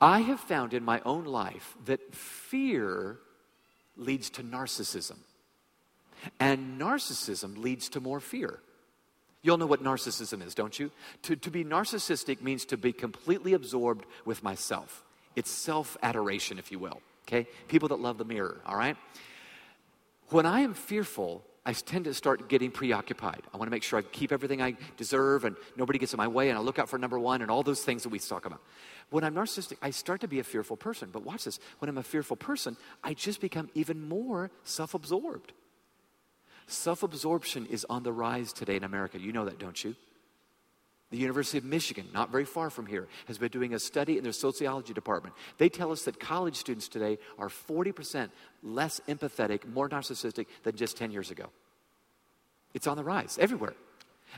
[0.00, 3.18] I have found in my own life that fear
[3.96, 5.16] leads to narcissism,
[6.38, 8.60] and narcissism leads to more fear.
[9.42, 10.90] You all know what narcissism is, don't you?
[11.22, 15.04] To, to be narcissistic means to be completely absorbed with myself.
[15.36, 17.00] It's self adoration, if you will.
[17.26, 17.46] Okay?
[17.68, 18.96] People that love the mirror, all right?
[20.30, 23.42] When I am fearful, I tend to start getting preoccupied.
[23.52, 26.26] I want to make sure I keep everything I deserve and nobody gets in my
[26.26, 28.46] way and I look out for number one and all those things that we talk
[28.46, 28.62] about.
[29.10, 31.10] When I'm narcissistic, I start to be a fearful person.
[31.12, 35.52] But watch this when I'm a fearful person, I just become even more self absorbed.
[36.66, 39.20] Self absorption is on the rise today in America.
[39.20, 39.94] You know that, don't you?
[41.10, 44.24] The University of Michigan, not very far from here, has been doing a study in
[44.24, 45.34] their sociology department.
[45.56, 48.28] They tell us that college students today are 40%
[48.62, 51.46] less empathetic, more narcissistic than just 10 years ago.
[52.74, 53.74] It's on the rise everywhere.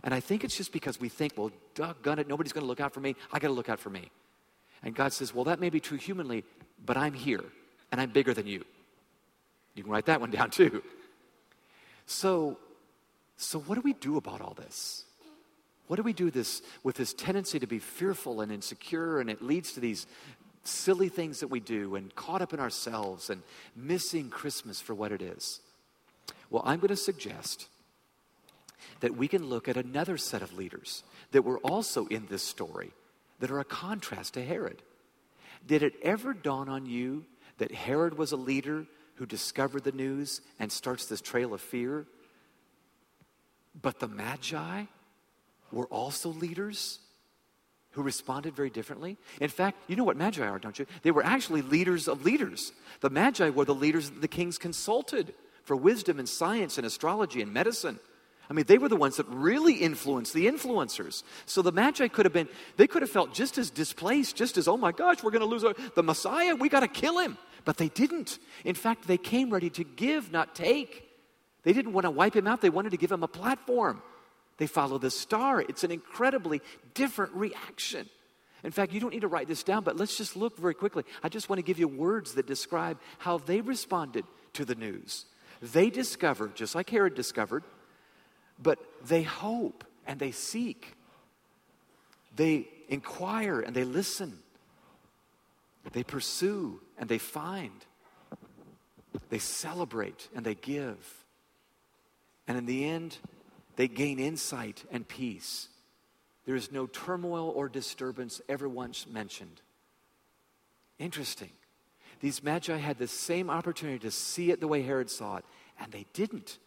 [0.04, 2.80] And I think it's just because we think, well, doggone it, nobody's going to look
[2.80, 3.16] out for me.
[3.32, 4.08] I got to look out for me.
[4.84, 6.44] And God says, well, that may be true humanly,
[6.86, 7.44] but I'm here
[7.90, 8.64] and I'm bigger than you.
[9.74, 10.82] You can write that one down too.
[12.06, 12.58] So,
[13.36, 15.04] so what do we do about all this?
[15.90, 19.42] What do we do this with this tendency to be fearful and insecure, and it
[19.42, 20.06] leads to these
[20.62, 23.42] silly things that we do and caught up in ourselves and
[23.74, 25.58] missing Christmas for what it is?
[26.48, 27.66] Well, I'm going to suggest
[29.00, 32.92] that we can look at another set of leaders that were also in this story
[33.40, 34.82] that are a contrast to Herod.
[35.66, 37.24] Did it ever dawn on you
[37.58, 42.06] that Herod was a leader who discovered the news and starts this trail of fear?
[43.82, 44.84] But the Magi
[45.72, 46.98] were also leaders
[47.92, 49.18] who responded very differently.
[49.40, 50.86] In fact, you know what Magi are, don't you?
[51.02, 52.72] They were actually leaders of leaders.
[53.00, 57.42] The Magi were the leaders that the kings consulted for wisdom and science and astrology
[57.42, 57.98] and medicine.
[58.48, 61.22] I mean, they were the ones that really influenced the influencers.
[61.46, 64.66] So the Magi could have been, they could have felt just as displaced, just as,
[64.66, 67.38] oh my gosh, we're going to lose our, the Messiah, we got to kill him.
[67.64, 68.38] But they didn't.
[68.64, 71.08] In fact, they came ready to give, not take.
[71.62, 74.02] They didn't want to wipe him out, they wanted to give him a platform.
[74.60, 75.62] They follow the star.
[75.62, 76.60] It's an incredibly
[76.92, 78.06] different reaction.
[78.62, 81.04] In fact, you don't need to write this down, but let's just look very quickly.
[81.22, 85.24] I just want to give you words that describe how they responded to the news.
[85.62, 87.64] They discover, just like Herod discovered,
[88.62, 90.94] but they hope and they seek.
[92.36, 94.40] They inquire and they listen.
[95.92, 97.82] They pursue and they find.
[99.30, 101.24] They celebrate and they give.
[102.46, 103.16] And in the end,
[103.80, 105.68] they gain insight and peace.
[106.44, 109.62] There is no turmoil or disturbance ever once mentioned.
[110.98, 111.48] Interesting.
[112.20, 115.46] These magi had the same opportunity to see it the way Herod saw it,
[115.80, 116.58] and they didn't.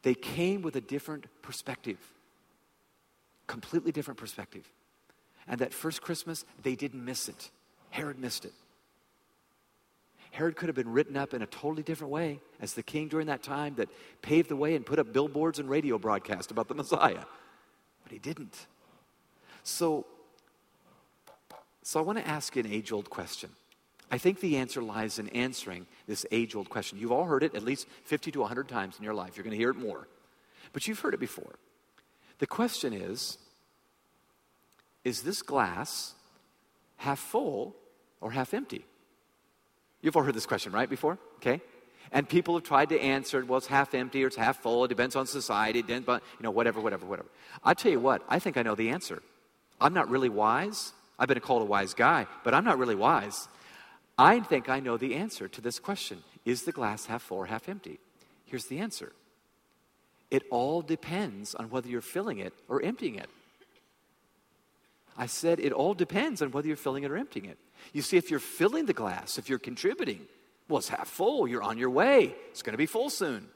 [0.00, 1.98] They came with a different perspective,
[3.46, 4.66] completely different perspective.
[5.46, 7.50] And that first Christmas, they didn't miss it.
[7.90, 8.54] Herod missed it.
[10.36, 13.28] Herod could have been written up in a totally different way as the king during
[13.28, 13.88] that time that
[14.20, 17.24] paved the way and put up billboards and radio broadcasts about the Messiah.
[18.02, 18.66] But he didn't.
[19.62, 20.04] So,
[21.82, 23.48] so I want to ask an age old question.
[24.10, 26.98] I think the answer lies in answering this age old question.
[26.98, 29.38] You've all heard it at least 50 to 100 times in your life.
[29.38, 30.06] You're going to hear it more.
[30.74, 31.54] But you've heard it before.
[32.40, 33.38] The question is
[35.02, 36.12] Is this glass
[36.98, 37.74] half full
[38.20, 38.84] or half empty?
[40.06, 41.18] You've all heard this question, right, before?
[41.38, 41.60] Okay?
[42.12, 44.84] And people have tried to answer it, well, it's half empty or it's half full.
[44.84, 45.80] It depends on society.
[45.80, 47.28] It depends on, you know, whatever, whatever, whatever.
[47.64, 49.20] I tell you what, I think I know the answer.
[49.80, 50.92] I'm not really wise.
[51.18, 53.48] I've been called a wise guy, but I'm not really wise.
[54.16, 57.46] I think I know the answer to this question Is the glass half full or
[57.46, 57.98] half empty?
[58.44, 59.10] Here's the answer
[60.30, 63.28] it all depends on whether you're filling it or emptying it.
[65.18, 67.58] I said it all depends on whether you're filling it or emptying it.
[67.92, 70.26] You see, if you're filling the glass, if you're contributing,
[70.68, 71.46] well, it's half full.
[71.48, 72.34] You're on your way.
[72.50, 73.48] It's going to be full soon.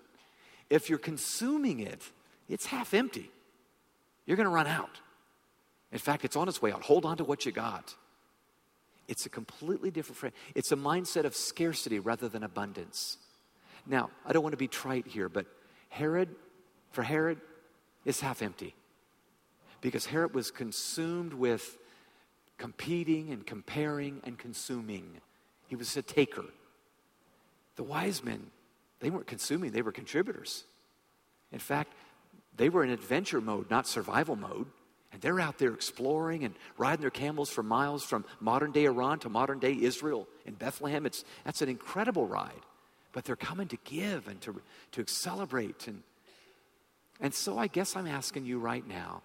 [0.68, 2.03] If you're consuming it,
[2.49, 3.31] it's half empty.
[4.27, 5.01] You're going to run out.
[5.92, 6.83] In fact, it's on its way out.
[6.83, 7.94] Hold on to what you got.
[9.09, 10.33] It's a completely different frame.
[10.55, 13.18] It's a mindset of scarcity rather than abundance.
[13.87, 15.46] Now, I don't want to be trite here, but
[15.88, 16.29] Herod,
[16.92, 17.40] for Herod,
[18.05, 18.75] is half empty.
[19.81, 21.79] Because Herod was consumed with
[22.59, 25.21] competing and comparing and consuming.
[25.69, 26.45] He was a taker.
[27.77, 28.51] The wise men,
[29.01, 30.64] they weren't consuming, they were contributors.
[31.53, 31.95] In fact,
[32.57, 34.66] they were in adventure mode, not survival mode.
[35.12, 39.19] And they're out there exploring and riding their camels for miles from modern day Iran
[39.21, 41.05] to modern day Israel in Bethlehem.
[41.05, 42.53] It's, that's an incredible ride.
[43.12, 44.61] But they're coming to give and to,
[44.93, 45.88] to celebrate.
[45.88, 46.03] And,
[47.21, 49.23] and so I guess I'm asking you right now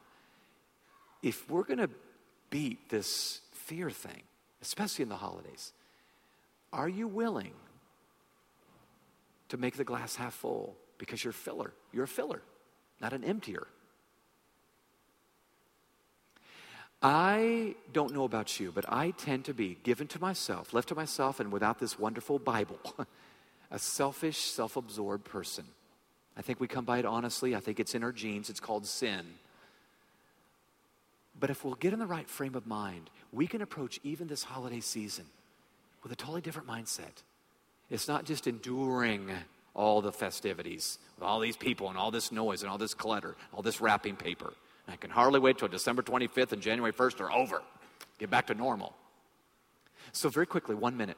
[1.25, 1.89] if we're going to
[2.51, 4.21] beat this fear thing,
[4.61, 5.73] especially in the holidays,
[6.71, 7.53] are you willing
[9.49, 11.73] to make the glass half full because you're filler?
[11.91, 12.43] You're a filler,
[13.01, 13.65] not an emptier.
[17.01, 20.95] I don't know about you, but I tend to be given to myself, left to
[20.95, 22.79] myself, and without this wonderful Bible,
[23.71, 25.65] a selfish, self absorbed person.
[26.37, 27.55] I think we come by it honestly.
[27.55, 28.51] I think it's in our genes.
[28.51, 29.25] It's called sin.
[31.39, 34.43] But if we'll get in the right frame of mind, we can approach even this
[34.43, 35.25] holiday season
[36.01, 37.23] with a totally different mindset.
[37.89, 39.29] It's not just enduring
[39.73, 43.35] all the festivities with all these people and all this noise and all this clutter,
[43.53, 44.53] all this wrapping paper.
[44.87, 47.61] I can hardly wait till December 25th and January 1st are over.
[48.19, 48.93] Get back to normal.
[50.11, 51.17] So, very quickly, one minute.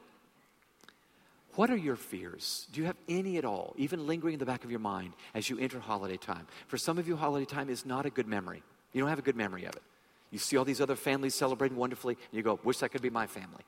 [1.54, 2.66] What are your fears?
[2.72, 5.50] Do you have any at all, even lingering in the back of your mind as
[5.50, 6.46] you enter holiday time?
[6.68, 8.62] For some of you, holiday time is not a good memory.
[8.92, 9.82] You don't have a good memory of it.
[10.30, 13.10] You see all these other families celebrating wonderfully, and you go, Wish that could be
[13.10, 13.64] my family.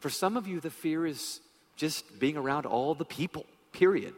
[0.00, 1.40] For some of you, the fear is
[1.76, 4.14] just being around all the people, period.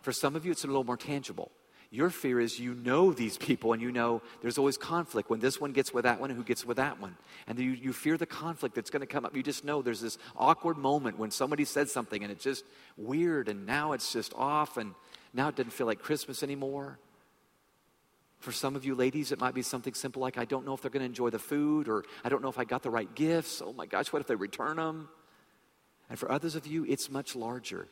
[0.00, 1.50] For some of you, it's a little more tangible.
[1.92, 5.60] Your fear is you know these people and you know there's always conflict when this
[5.60, 7.14] one gets with that one and who gets with that one.
[7.46, 9.36] And you, you fear the conflict that's going to come up.
[9.36, 12.64] You just know there's this awkward moment when somebody said something and it's just
[12.96, 14.94] weird and now it's just off and
[15.34, 16.98] now it doesn't feel like Christmas anymore.
[18.42, 20.82] For some of you ladies, it might be something simple like, I don't know if
[20.82, 23.12] they're going to enjoy the food, or I don't know if I got the right
[23.14, 23.62] gifts.
[23.64, 25.08] Oh my gosh, what if they return them?
[26.10, 27.86] And for others of you, it's much larger.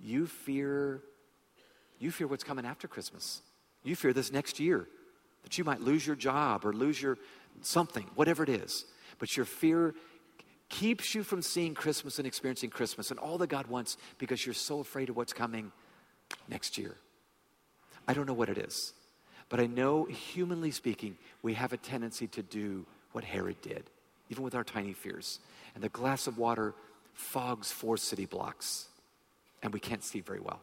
[0.00, 1.00] You fear
[2.02, 3.42] you fear what's coming after Christmas.
[3.84, 4.88] You fear this next year,
[5.44, 7.16] that you might lose your job or lose your
[7.60, 8.84] something, whatever it is.
[9.20, 9.94] But your fear
[10.68, 14.52] keeps you from seeing Christmas and experiencing Christmas and all that God wants because you're
[14.52, 15.70] so afraid of what's coming
[16.48, 16.96] next year.
[18.08, 18.94] I don't know what it is,
[19.52, 23.84] but I know, humanly speaking, we have a tendency to do what Herod did,
[24.30, 25.40] even with our tiny fears.
[25.74, 26.72] And the glass of water
[27.12, 28.86] fogs four city blocks,
[29.62, 30.62] and we can't see very well.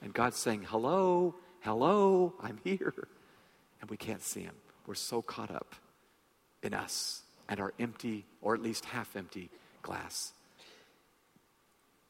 [0.00, 3.06] And God's saying, Hello, hello, I'm here.
[3.82, 4.54] And we can't see Him.
[4.86, 5.74] We're so caught up
[6.62, 9.50] in us and our empty, or at least half empty,
[9.82, 10.32] glass.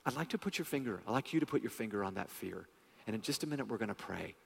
[0.07, 2.31] I'd like to put your finger, I'd like you to put your finger on that
[2.31, 2.69] fear.
[3.09, 4.37] And in just a minute, we're going to pray.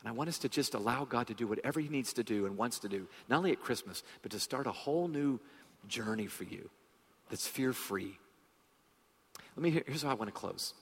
[0.00, 2.46] And I want us to just allow God to do whatever He needs to do
[2.46, 5.38] and wants to do, not only at Christmas, but to start a whole new
[5.88, 6.70] journey for you
[7.28, 8.18] that's fear free.
[9.56, 10.74] Let me, here's how I want to close.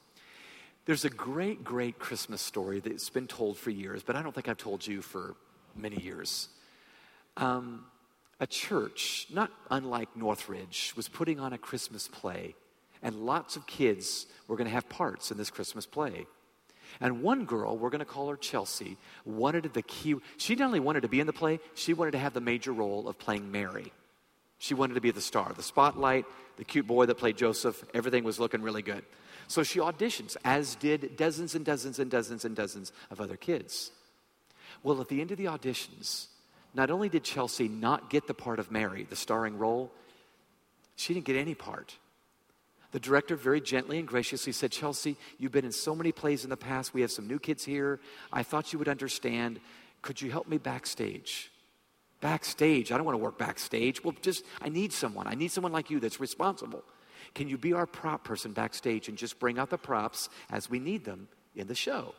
[0.87, 4.49] There's a great, great Christmas story that's been told for years, but I don't think
[4.49, 5.35] I've told you for
[5.77, 6.49] many years.
[7.37, 7.85] Um,
[8.41, 12.55] a church, not unlike Northridge, was putting on a Christmas play,
[13.03, 16.27] and lots of kids were going to have parts in this Christmas play.
[17.01, 20.17] And one girl, we're going to call her Chelsea, wanted the key.
[20.37, 22.73] She not only wanted to be in the play, she wanted to have the major
[22.73, 23.93] role of playing Mary.
[24.59, 27.85] She wanted to be the star, the spotlight, the cute boy that played Joseph.
[27.95, 29.05] Everything was looking really good.
[29.47, 33.93] So she auditions, as did dozens and dozens and dozens and dozens of other kids.
[34.83, 36.27] Well, at the end of the auditions,
[36.75, 39.93] not only did Chelsea not get the part of Mary, the starring role,
[40.97, 41.97] she didn't get any part.
[42.91, 46.51] The director very gently and graciously said, Chelsea, you've been in so many plays in
[46.51, 46.95] the past.
[46.95, 48.01] We have some new kids here.
[48.33, 49.61] I thought you would understand.
[50.01, 51.51] Could you help me backstage?
[52.21, 52.91] Backstage.
[52.91, 54.03] I don't want to work backstage.
[54.03, 55.27] Well, just, I need someone.
[55.27, 56.83] I need someone like you that's responsible.
[57.35, 60.79] Can you be our prop person backstage and just bring out the props as we
[60.79, 62.15] need them in the show?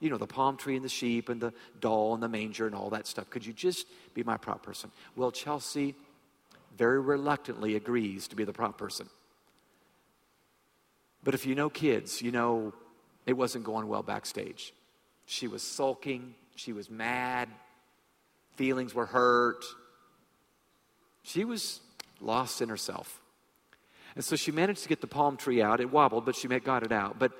[0.00, 2.74] You know, the palm tree and the sheep and the doll and the manger and
[2.74, 3.30] all that stuff.
[3.30, 4.90] Could you just be my prop person?
[5.14, 5.94] Well, Chelsea
[6.76, 9.08] very reluctantly agrees to be the prop person.
[11.22, 12.72] But if you know kids, you know
[13.26, 14.72] it wasn't going well backstage.
[15.26, 17.48] She was sulking, she was mad,
[18.56, 19.64] feelings were hurt.
[21.22, 21.80] She was
[22.20, 23.20] lost in herself.
[24.14, 25.80] And so she managed to get the palm tree out.
[25.80, 27.18] It wobbled, but she got it out.
[27.18, 27.32] But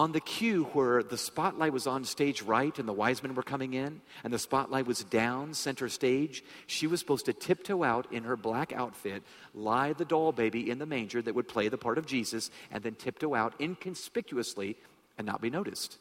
[0.00, 3.42] on the cue where the spotlight was on stage right and the wise men were
[3.42, 8.10] coming in, and the spotlight was down center stage, she was supposed to tiptoe out
[8.10, 11.76] in her black outfit, lie the doll baby in the manger that would play the
[11.76, 14.74] part of Jesus, and then tiptoe out inconspicuously
[15.18, 15.98] and not be noticed.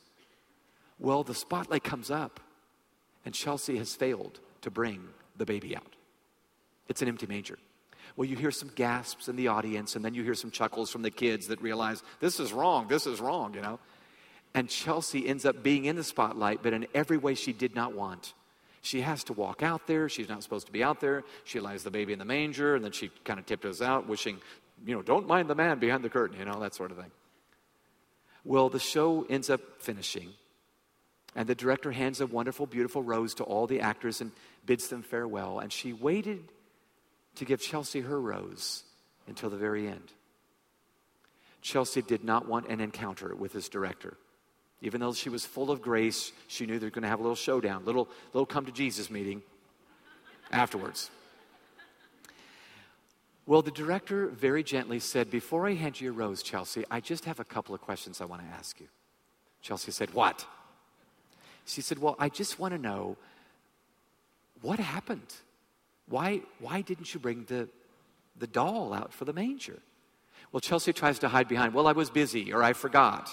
[0.97, 2.39] Well, the spotlight comes up,
[3.25, 5.97] and Chelsea has failed to bring the baby out.
[6.87, 7.59] It's an empty manger.
[8.15, 11.01] Well, you hear some gasps in the audience, and then you hear some chuckles from
[11.01, 13.79] the kids that realize this is wrong, this is wrong, you know.
[14.53, 17.93] And Chelsea ends up being in the spotlight, but in every way she did not
[17.93, 18.33] want.
[18.81, 20.09] She has to walk out there.
[20.09, 21.23] She's not supposed to be out there.
[21.43, 24.39] She lies the baby in the manger, and then she kind of tiptoes out, wishing,
[24.85, 27.11] you know, don't mind the man behind the curtain, you know, that sort of thing.
[28.45, 30.29] Well, the show ends up finishing,
[31.35, 34.31] and the director hands a wonderful, beautiful rose to all the actors and
[34.65, 35.59] bids them farewell.
[35.59, 36.39] And she waited
[37.39, 38.83] to give Chelsea her rose
[39.25, 40.11] until the very end.
[41.61, 44.17] Chelsea did not want an encounter with this director.
[44.81, 47.23] Even though she was full of grace, she knew they were going to have a
[47.23, 49.41] little showdown, little, little come to Jesus meeting
[50.51, 51.09] afterwards.
[53.45, 57.25] Well, the director very gently said, Before I hand you your rose, Chelsea, I just
[57.25, 58.87] have a couple of questions I want to ask you.
[59.61, 60.45] Chelsea said, What?
[61.65, 63.15] She said, Well, I just want to know
[64.61, 65.33] what happened?
[66.09, 67.69] Why, why didn't you bring the,
[68.37, 69.79] the doll out for the manger?
[70.51, 73.29] Well, Chelsea tries to hide behind, well, I was busy or I forgot.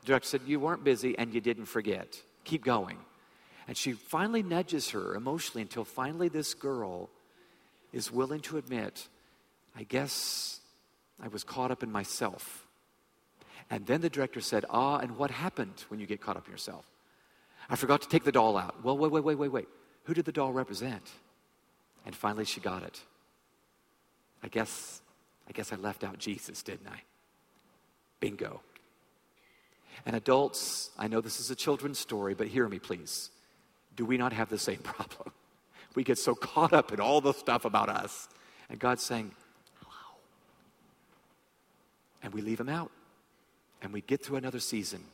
[0.00, 2.20] The director said, You weren't busy and you didn't forget.
[2.44, 2.98] Keep going.
[3.66, 7.10] And she finally nudges her emotionally until finally this girl
[7.92, 9.08] is willing to admit,
[9.76, 10.60] I guess
[11.22, 12.66] I was caught up in myself.
[13.70, 16.52] And then the director said, Ah, and what happened when you get caught up in
[16.52, 16.84] yourself?
[17.70, 18.82] I forgot to take the doll out.
[18.82, 19.68] Well, wait, wait, wait, wait, wait.
[20.04, 21.10] Who did the doll represent?
[22.08, 22.98] And finally she got it.
[24.42, 25.02] I guess
[25.46, 27.02] I guess I left out Jesus, didn't I?
[28.18, 28.62] Bingo.
[30.06, 33.28] And adults, I know this is a children's story, but hear me please.
[33.94, 35.32] Do we not have the same problem?
[35.94, 38.26] We get so caught up in all the stuff about us.
[38.70, 39.32] And God's saying,
[39.82, 40.18] hello.
[42.22, 42.90] And we leave him out.
[43.82, 45.04] And we get through another season.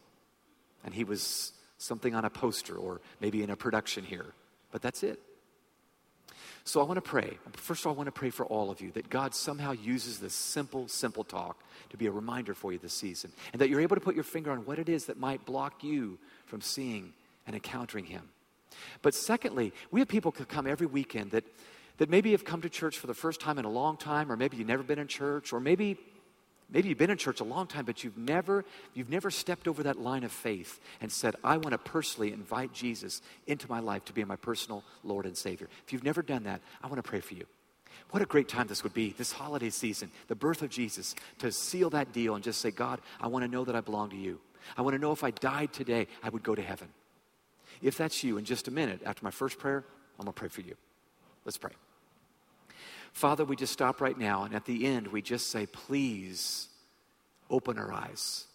[0.85, 4.27] And he was something on a poster or maybe in a production here.
[4.71, 5.19] But that's it.
[6.65, 7.37] So I want to pray.
[7.53, 10.19] First of all, I want to pray for all of you that God somehow uses
[10.19, 13.33] this simple, simple talk to be a reminder for you this season.
[13.53, 15.85] And that you're able to put your finger on what it is that might block
[15.85, 17.13] you from seeing
[17.47, 18.31] and encountering Him.
[19.03, 21.45] But secondly, we have people who come every weekend that,
[21.99, 24.37] that maybe have come to church for the first time in a long time, or
[24.37, 25.99] maybe you've never been in church, or maybe
[26.71, 29.83] Maybe you've been in church a long time, but you've never, you've never stepped over
[29.85, 34.05] that line of faith and said, I want to personally invite Jesus into my life
[34.07, 35.69] to be my personal Lord and Savior.
[35.87, 37.47] If you've never done that, I want to pray for you.
[38.11, 41.53] What a great time this would be, this holiday season, the birth of Jesus, to
[41.53, 44.17] seal that deal and just say, God, I want to know that I belong to
[44.17, 44.41] you.
[44.77, 46.89] I want to know if I died today, I would go to heaven.
[47.83, 49.85] If that's you, in just a minute, after my first prayer,
[50.19, 50.75] I'm going to pray for you.
[51.45, 51.73] Let's pray.
[53.15, 56.67] Father, we just stop right now, and at the end, we just say, please
[57.49, 58.47] open our eyes.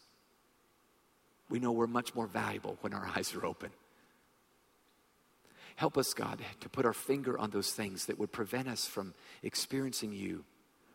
[1.50, 3.70] We know we're much more valuable when our eyes are open.
[5.78, 9.14] Help us, God, to put our finger on those things that would prevent us from
[9.44, 10.44] experiencing you,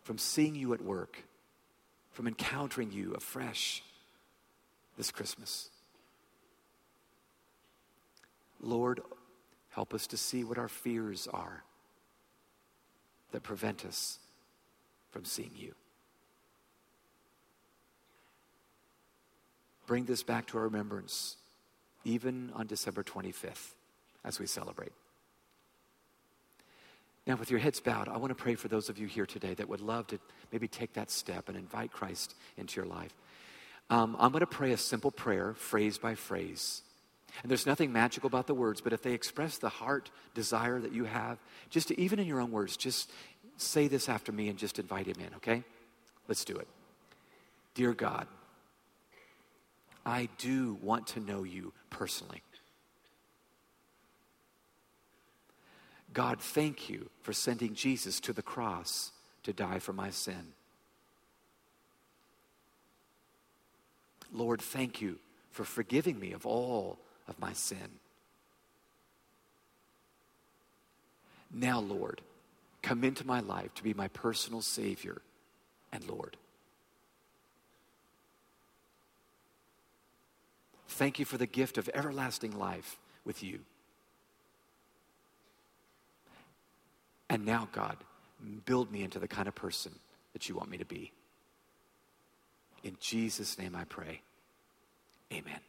[0.03, 1.25] from seeing you at work,
[2.13, 3.83] from encountering you afresh
[4.99, 5.71] this Christmas.
[8.61, 9.01] Lord,
[9.71, 11.65] help us to see what our fears are
[13.35, 14.21] that prevent us
[15.11, 15.75] from seeing you.
[19.89, 21.37] Bring this back to our remembrance,
[22.05, 23.73] even on December 25th,
[24.25, 24.93] as we celebrate.
[27.27, 29.55] Now, with your heads bowed, I want to pray for those of you here today
[29.55, 30.21] that would love to
[30.53, 33.17] maybe take that step and invite Christ into your life.
[33.91, 36.83] Um, I'm going to pray a simple prayer, phrase by phrase.
[37.43, 40.93] And there's nothing magical about the words, but if they express the heart desire that
[40.93, 43.11] you have, just to, even in your own words, just
[43.57, 45.65] say this after me and just invite him in, okay?
[46.29, 46.69] Let's do it.
[47.75, 48.27] Dear God,
[50.07, 52.43] I do want to know you personally.
[56.13, 59.11] God, thank you for sending Jesus to the cross
[59.43, 60.53] to die for my sin.
[64.33, 65.19] Lord, thank you
[65.51, 66.99] for forgiving me of all
[67.29, 67.99] of my sin.
[71.53, 72.21] Now, Lord,
[72.83, 75.23] come into my life to be my personal Savior
[75.93, 76.37] and Lord.
[80.89, 83.61] Thank you for the gift of everlasting life with you.
[87.29, 87.97] And now, God,
[88.65, 89.93] build me into the kind of person
[90.35, 91.13] that you want me to be.
[92.85, 94.21] In Jesus' name I pray.
[95.33, 95.61] Amen.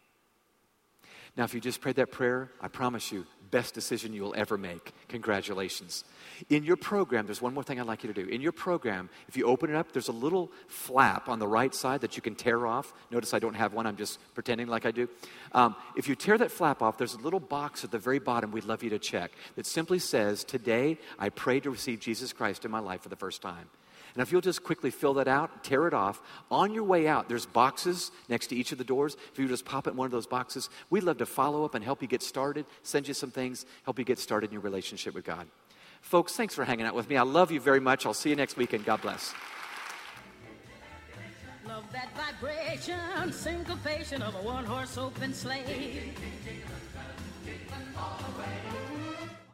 [1.38, 4.57] Now, if you just prayed that prayer, I promise you, best decision you will ever
[4.57, 4.91] make.
[5.09, 6.03] Congratulations.
[6.49, 8.29] In your program, there's one more thing I'd like you to do.
[8.29, 11.73] In your program, if you open it up, there's a little flap on the right
[11.73, 12.93] side that you can tear off.
[13.11, 15.09] Notice I don't have one, I'm just pretending like I do.
[15.51, 18.51] Um, if you tear that flap off, there's a little box at the very bottom
[18.51, 22.65] we'd love you to check that simply says, Today I pray to receive Jesus Christ
[22.65, 23.69] in my life for the first time.
[24.16, 27.28] And if you'll just quickly fill that out, tear it off, on your way out,
[27.28, 29.18] there's boxes next to each of the doors.
[29.34, 31.84] If you just pop in one of those boxes, we'd love to follow up and
[31.84, 35.13] help you get started, send you some things, help you get started in your relationship
[35.13, 35.47] with God.
[35.99, 37.18] Folks, thanks for hanging out with me.
[37.18, 38.05] I love you very much.
[38.05, 39.34] I'll see you next week, and God bless.
[41.68, 46.13] Love that vibration, syncopation of a one horse open sleigh.